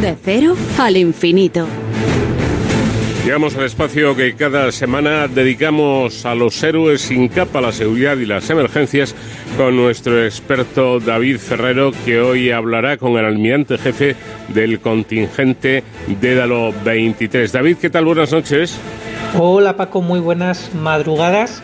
[0.00, 1.66] De cero al infinito.
[3.22, 8.24] Llegamos al espacio que cada semana dedicamos a los héroes sin capa, la seguridad y
[8.24, 9.14] las emergencias
[9.58, 14.16] con nuestro experto David Ferrero, que hoy hablará con el almirante jefe
[14.48, 15.84] del contingente
[16.20, 17.52] Dédalo 23.
[17.52, 18.06] David, ¿qué tal?
[18.06, 18.78] Buenas noches.
[19.38, 21.62] Hola Paco, muy buenas madrugadas.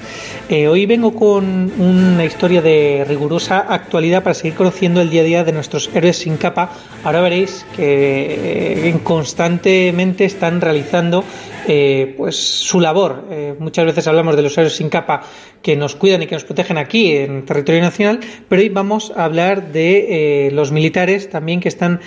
[0.48, 5.24] Eh, hoy vengo con una historia de rigurosa actualidad para seguir conociendo el día a
[5.24, 6.70] día de nuestros héroes sin capa.
[7.02, 11.24] Ahora veréis que eh, constantemente están realizando
[11.66, 13.24] eh, pues su labor.
[13.58, 15.24] muchas veces hablamos de los héroes sin capa
[15.62, 19.24] que nos cuidan y que nos protegen aquí en territorio nacional, pero hoy vamos a
[19.24, 22.00] hablar de los militares también que están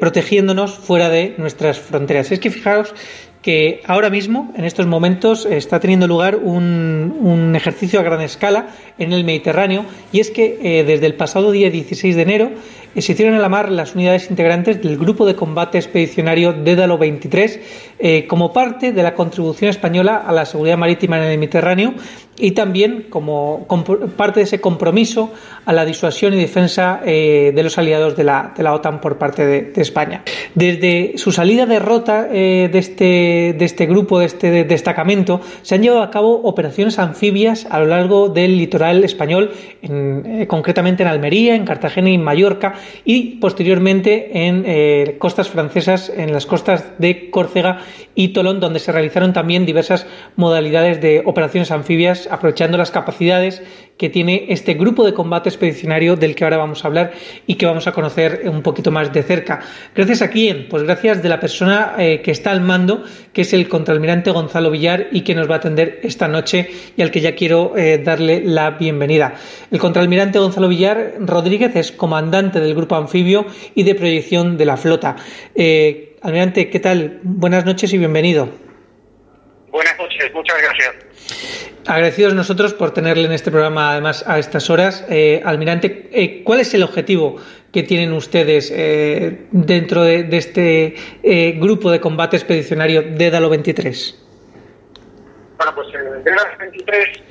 [0.00, 2.32] protegiéndonos fuera de nuestras fronteras.
[2.32, 2.94] Es que fijaos
[3.46, 9.12] que ahora mismo, en estos momentos, está teniendo lugar un, ejercicio a gran escala en
[9.12, 12.50] el Mediterráneo y es que eh, desde el pasado día 16 de enero
[12.94, 16.98] eh, se hicieron a la mar las unidades integrantes del Grupo de Combate Expedicionario Dédalo
[16.98, 17.60] 23
[17.98, 21.94] eh, como parte de la contribución española a la seguridad marítima en el Mediterráneo
[22.38, 23.66] y también como
[24.16, 25.32] parte de ese compromiso
[25.64, 29.46] a la disuasión y defensa de los aliados de la, de la, OTAN por parte
[29.46, 30.22] de, España.
[30.54, 35.82] Desde su salida de rota de, este, de este grupo, de este destacamento, se han
[35.82, 41.54] llevado a cabo operaciones anfibias a lo largo del litoral español, eh, concretamente en Almería,
[41.54, 47.80] en Cartagena y en Mallorca, y posteriormente en costas francesas, en las costas de Córcega
[48.14, 53.62] y Tolón, donde se realizaron también diversas modalidades de operaciones anfibias aprovechando las capacidades
[53.96, 57.12] que tiene este grupo de combate expedicionario del que ahora vamos a hablar
[57.46, 59.60] y que vamos a conocer un poquito más de cerca.
[59.94, 60.66] Gracias a quién?
[60.68, 64.70] Pues gracias de la persona eh, que está al mando, que es el contraalmirante Gonzalo
[64.70, 67.98] Villar y que nos va a atender esta noche y al que ya quiero eh,
[67.98, 69.34] darle la bienvenida.
[69.70, 74.76] El contraalmirante Gonzalo Villar Rodríguez es comandante del grupo anfibio y de proyección de la
[74.76, 75.16] flota.
[75.54, 77.20] Eh, almirante, ¿qué tal?
[77.22, 78.48] Buenas noches y bienvenido.
[79.70, 81.05] Buenas noches, muchas gracias.
[81.86, 85.04] Agradecidos nosotros por tenerle en este programa, además, a estas horas.
[85.08, 87.36] Eh, almirante, eh, ¿cuál es el objetivo
[87.72, 90.96] que tienen ustedes eh, dentro de, este
[91.58, 94.20] grupo de combate expedicionario Dédalo 23?
[95.58, 97.22] Bueno, pues el Dédalo 23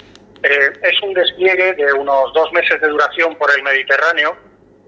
[0.42, 4.38] es un despliegue de unos dos meses de duración por el Mediterráneo,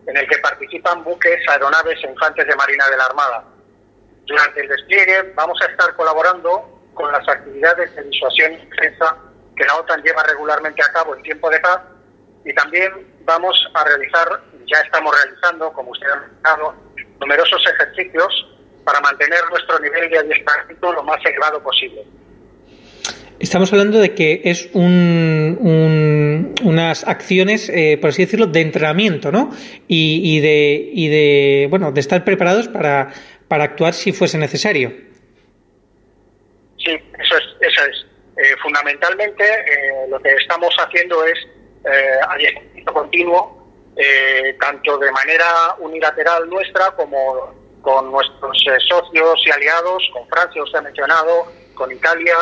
[0.08, 3.44] en el que participan buques, aeronaves e infantes de Marina de la Armada.
[4.28, 9.18] Durante el despliegue vamos a estar colaborando con las actividades de disuasión y defensa
[9.58, 11.82] que la OTAN lleva regularmente a cabo en tiempo de paz
[12.46, 12.92] y también
[13.26, 14.28] vamos a realizar,
[14.66, 16.76] ya estamos realizando, como usted ha mencionado,
[17.20, 18.48] numerosos ejercicios
[18.86, 22.06] para mantener nuestro nivel de adiestramiento lo más elevado posible.
[23.40, 29.52] Estamos hablando de que es un, unas acciones, eh, por así decirlo, de entrenamiento, ¿no?
[29.88, 33.14] Y, de, y de, bueno, de estar preparados para,
[33.48, 34.90] para actuar si fuese necesario.
[36.78, 38.07] Sí, eso es, eso es.
[38.38, 41.40] Eh, fundamentalmente eh, lo que estamos haciendo es
[41.84, 42.54] eh,
[42.86, 50.62] continuo, eh, tanto de manera unilateral nuestra como con nuestros socios y aliados, con Francia,
[50.62, 52.36] usted ha mencionado, con Italia,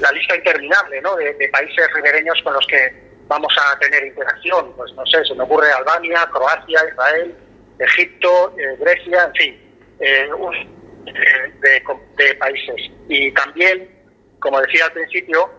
[0.00, 1.16] la lista interminable ¿no?
[1.16, 2.92] de, países ribereños con los que
[3.26, 4.72] vamos a tener interacción.
[4.76, 7.34] Pues no sé, se me ocurre Albania, Croacia, Israel,
[7.78, 9.60] Egipto, Grecia, en fin,
[9.98, 11.82] de,
[12.16, 12.90] de países.
[13.08, 13.97] Y también
[14.40, 15.50] como decía al principio,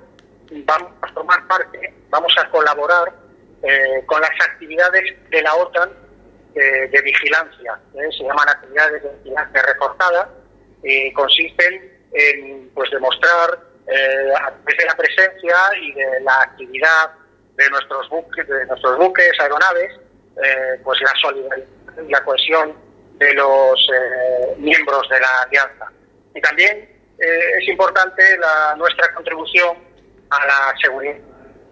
[0.51, 3.13] vamos a formar parte, vamos a colaborar
[3.61, 5.91] eh, con las actividades de la OTAN
[6.55, 7.79] eh, de vigilancia.
[7.95, 8.09] ¿eh?
[8.17, 10.29] Se llaman actividades de vigilancia reforzada
[10.83, 17.11] y consisten en pues demostrar a través de la presencia y de la actividad
[17.55, 19.99] de nuestros buques, de nuestros buques, aeronaves,
[20.83, 21.65] pues la solidaridad
[22.07, 22.75] y la cohesión
[23.17, 23.89] de los
[24.57, 25.91] miembros de la alianza.
[26.35, 29.77] Y también eh, es importante la, nuestra contribución
[30.29, 31.17] a la seguridad,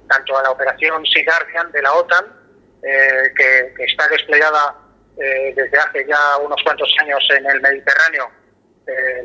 [0.09, 2.25] tanto a la operación Sea Guardian de la OTAN,
[2.83, 4.75] eh, que, está desplegada
[5.17, 8.29] eh, desde hace ya unos cuantos años en el Mediterráneo,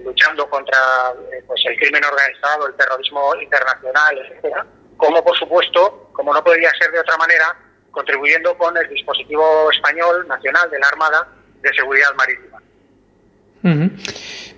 [0.05, 0.77] luchando contra
[1.47, 4.67] pues el crimen organizado, el terrorismo internacional, etcétera,
[4.97, 7.57] como por supuesto, como no podría ser de otra manera,
[7.93, 11.29] contribuyendo con el dispositivo español nacional de la Armada
[11.61, 12.61] de Seguridad Marítima.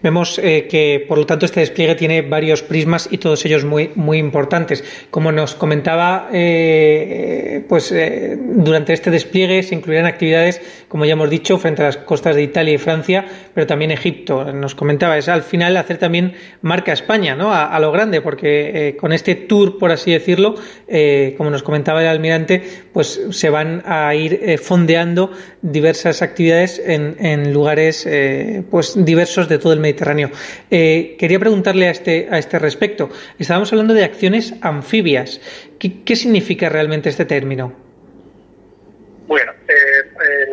[0.05, 3.91] Vemos eh, que, por lo tanto, este despliegue tiene varios prismas y todos ellos muy,
[3.97, 4.85] muy importantes.
[5.11, 7.93] Como nos comentaba, eh, pues
[8.39, 12.43] durante este despliegue se incluirán actividades, como ya hemos dicho, frente a las costas de
[12.43, 14.53] Italia y Francia, pero también Egipto.
[14.53, 17.53] Nos comentaba, es al final hacer también marca España, ¿no?
[17.53, 20.55] A, lo grande, porque con este tour, por así decirlo,
[21.37, 22.63] como nos comentaba el almirante,
[22.93, 29.73] pues se van a ir fondeando diversas actividades en, lugares eh, pues diversos de todo
[29.73, 29.94] el Mediterráneo.
[30.71, 33.11] Eh, quería preguntarle a este, a este respecto.
[33.39, 35.41] Estábamos hablando de acciones anfibias.
[35.79, 37.73] ¿Qué, significa realmente este término?
[39.27, 40.47] Bueno, eh,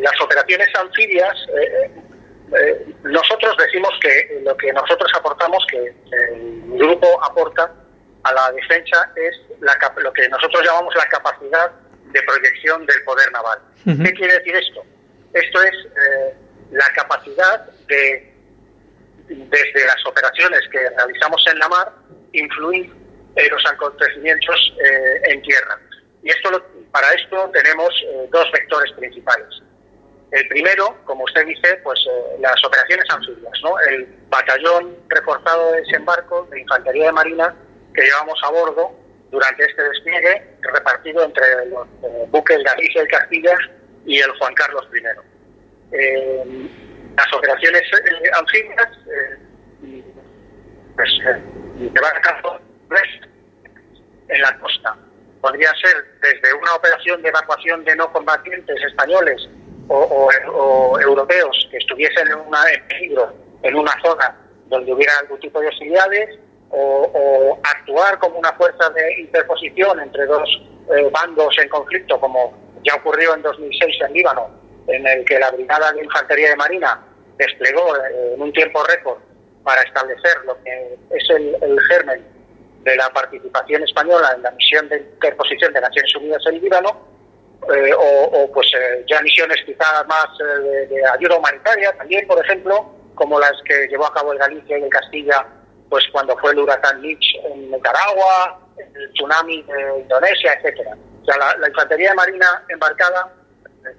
[0.00, 1.34] las operaciones anfibias,
[3.04, 7.72] nosotros decimos que lo que nosotros aportamos, que el grupo aporta
[8.24, 9.40] a la defensa, es
[10.02, 11.70] lo que nosotros llamamos la capacidad
[12.12, 13.58] de proyección del poder naval.
[13.84, 14.84] ¿Qué quiere decir esto?
[15.34, 16.34] Esto es eh,
[16.70, 18.33] la capacidad de,
[19.28, 21.92] desde las operaciones que realizamos en la mar,
[22.32, 22.92] influir
[23.36, 25.78] en los acontecimientos eh, en tierra.
[26.22, 26.50] Y esto
[26.92, 29.48] para esto tenemos eh, dos vectores principales.
[30.30, 32.00] El primero, como usted dice, pues
[32.40, 33.78] las operaciones anfibias, ¿no?
[33.88, 37.54] El batallón reforzado de desembarco de Infantería de Marina
[37.94, 38.92] que llevamos a bordo
[39.30, 41.86] durante este despliegue, repartido entre los
[42.30, 43.56] buques Galicia y Castilla
[44.06, 45.02] y el Juan Carlos I.
[47.14, 50.02] Eh, las operaciones eh, anfibias eh,
[50.94, 51.10] pues,
[51.78, 52.58] llevar a cabo
[54.28, 54.96] en la costa.
[55.40, 59.48] Podría ser desde una operación de evacuación de no combatientes españoles
[59.88, 60.30] o,
[61.00, 64.36] europeos que estuviesen en, una, en peligro en una zona
[64.68, 66.38] donde hubiera algún tipo de hostilidades,
[66.70, 70.48] o, actuar como una fuerza de interposición entre dos
[71.12, 75.92] bandos en conflicto, como ya ocurrió en 2006 en Líbano, en el que la Brigada
[75.92, 77.00] de Infantería de Marina
[77.36, 79.18] desplegó eh, en un tiempo récord
[79.62, 82.24] para establecer lo que es el, germen
[82.82, 87.08] de la participación española en la misión de interposición de Naciones Unidas en Líbano,
[87.74, 93.40] eh, o, pues eh, ya misiones quizás más de, ayuda humanitaria también, por ejemplo, como
[93.40, 95.46] las que llevó a cabo el Galicia y el Castilla,
[95.88, 100.94] pues cuando fue el huracán Mitch en Nicaragua, el tsunami de Indonesia, etcétera.
[101.22, 103.43] O sea, la, infantería de marina embarcada eh,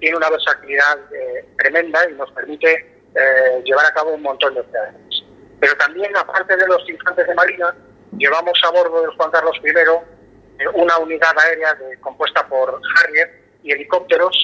[0.00, 2.72] tiene una versatilidad eh, tremenda y nos permite
[3.14, 5.24] eh, llevar a cabo un montón de operaciones.
[5.60, 7.74] Pero también, aparte de los infantes de marina,
[8.18, 14.34] llevamos a bordo del Juan Carlos I una unidad aérea compuesta por Harrier y helicópteros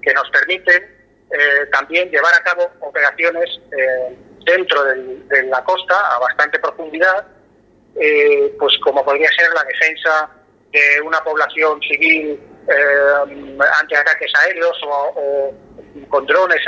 [0.00, 0.96] que nos permiten
[1.70, 3.60] también llevar a cabo operaciones
[4.46, 7.26] dentro de la costa a bastante profundidad,
[8.58, 10.30] pues como podría ser la defensa
[10.72, 15.54] de una población civil eh, ante ataques aéreos o,
[16.08, 16.60] con drones,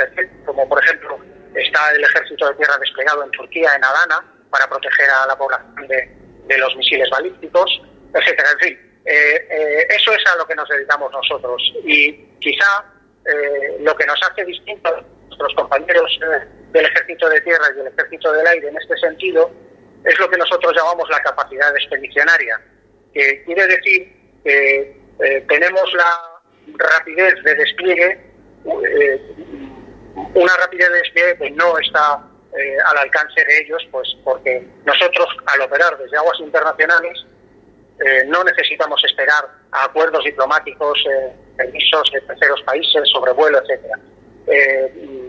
[0.45, 1.19] como por ejemplo
[1.55, 5.87] está el ejército de tierra desplegado en Turquía, en Adana, para proteger a la población
[5.87, 7.81] de, los misiles balísticos,
[8.13, 8.49] etcétera.
[8.51, 12.85] En fin, eh, eh, eso es a lo que nos dedicamos nosotros y quizá
[13.79, 16.19] lo que nos hace distintos a nuestros compañeros
[16.71, 19.51] del ejército de tierra y del ejército del aire en este sentido
[20.03, 22.59] es lo que nosotros llamamos la capacidad expedicionaria
[23.13, 24.11] que quiere decir
[24.43, 26.41] que eh, tenemos la
[26.77, 28.31] rapidez de despliegue,
[28.65, 29.21] eh,
[30.33, 32.23] una rapidez de despliegue que no está
[32.57, 37.25] eh, al alcance de ellos, pues porque nosotros al operar desde aguas internacionales
[38.25, 41.03] no necesitamos esperar a acuerdos diplomáticos,
[41.55, 43.95] permisos de terceros países, sobrevuelo, etcétera.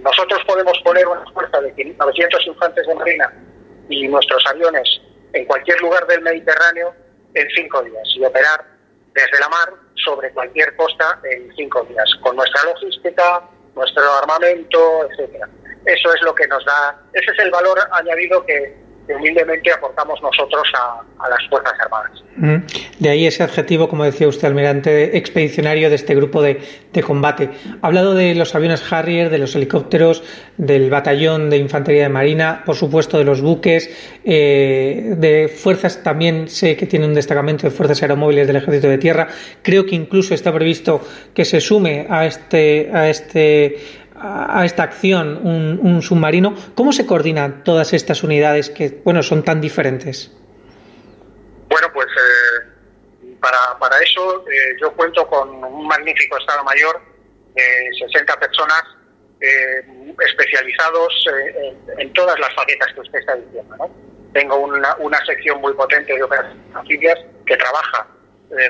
[0.02, 3.30] nosotros podemos poner una fuerza de 900 infantes de marina
[3.90, 4.88] y nuestros aviones
[5.34, 6.94] en cualquier lugar del Mediterráneo
[7.34, 8.71] en cinco días y operar
[9.14, 13.42] desde la mar sobre cualquier costa en cinco días, con nuestra logística,
[13.74, 15.48] nuestro armamento, etcétera.
[15.84, 20.62] Eso es lo que nos da, ese es el valor añadido que, humildemente aportamos nosotros
[20.74, 22.22] a, las Fuerzas Armadas.
[22.98, 26.60] De ahí ese adjetivo, como decía usted, almirante, expedicionario de este grupo de,
[27.04, 27.50] combate.
[27.80, 30.22] Ha hablado de los aviones Harrier, de los helicópteros,
[30.56, 33.90] del batallón de infantería de marina, por supuesto de los buques,
[34.24, 38.98] eh, de fuerzas también sé que tiene un destacamento de fuerzas aeromóviles del ejército de
[38.98, 39.28] tierra.
[39.62, 41.00] Creo que incluso está previsto
[41.34, 46.54] que se sume a este, a este a esta acción un, submarino.
[46.74, 50.30] ¿Cómo se coordinan todas estas unidades que, bueno, son tan diferentes?
[51.68, 57.00] Bueno, pues eh, para, para, eso eh, yo cuento con un magnífico Estado Mayor
[57.54, 58.82] de 60 personas
[59.40, 61.24] eh, especializados
[61.98, 63.90] en, todas las facetas que usted está diciendo.
[64.32, 68.06] Tengo una, una sección muy potente de operaciones que trabaja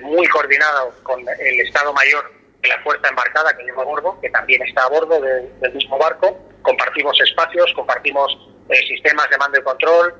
[0.02, 4.62] muy coordinado con el Estado Mayor la fuerza embarcada que lleva a bordo, que también
[4.62, 6.38] está a bordo del mismo barco.
[6.62, 8.38] Compartimos espacios, compartimos
[8.86, 10.14] sistemas de mando y control,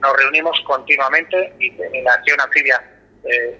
[0.00, 2.82] nos reunimos continuamente y en la acción anfibia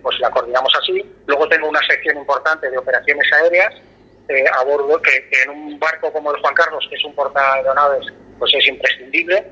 [0.02, 1.04] pues la coordinamos así.
[1.26, 3.74] Luego tengo una sección importante de operaciones aéreas
[4.54, 8.06] a bordo que, en un barco como el Juan Carlos, que es un portaavionaves,
[8.38, 9.46] pues es imprescindible.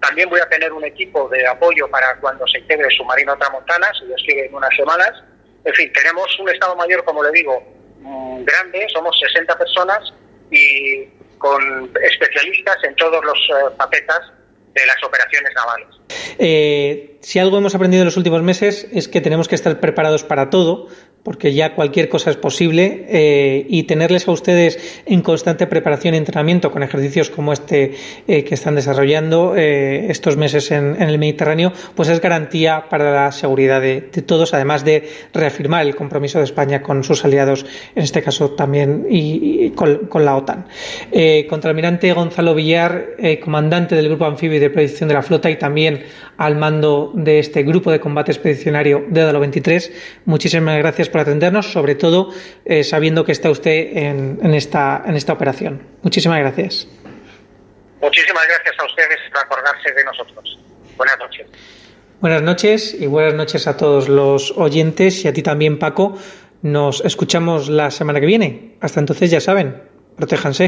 [0.00, 3.92] También voy a tener un equipo de apoyo para cuando se integre el submarino Tramontana,
[3.98, 5.22] si Dios quiere, en unas semanas.
[5.66, 7.60] En fin, tenemos un Estado Mayor, como le digo,
[8.00, 10.14] mm, grande, somos 60 personas
[10.50, 11.04] y
[11.38, 13.72] con especialistas en todos los uh,
[14.74, 15.88] de las operaciones navales.
[16.38, 20.22] Eh, si algo hemos aprendido en los últimos meses es que tenemos que estar preparados
[20.22, 20.88] para todo,
[21.26, 26.18] porque ya cualquier cosa es posible eh, y tenerles a ustedes en constante preparación y
[26.18, 27.94] entrenamiento con ejercicios como este
[28.28, 33.32] eh, que están desarrollando eh, estos meses en, el Mediterráneo, pues es garantía para la
[33.32, 37.66] seguridad de, todos, además de reafirmar el compromiso de España con sus aliados,
[37.96, 40.66] en este caso también y, con, la OTAN.
[41.48, 46.04] contraalmirante Gonzalo Villar, comandante del Grupo Anfibio de Protección de la Flota y también
[46.36, 49.92] al mando de este grupo de combate expedicionario de Dalo 23,
[50.26, 52.32] muchísimas gracias por atendernos, sobre todo
[52.64, 55.82] eh, sabiendo que está usted en, esta, en esta operación.
[56.02, 56.88] Muchísimas gracias.
[58.00, 60.58] Muchísimas gracias a ustedes por acordarse de nosotros.
[60.96, 61.46] Buenas noches.
[62.20, 66.16] Buenas noches y buenas noches a todos los oyentes y a ti también, Paco.
[66.62, 68.76] Nos escuchamos la semana que viene.
[68.80, 69.82] Hasta entonces, ya saben,
[70.16, 70.64] protéjanse.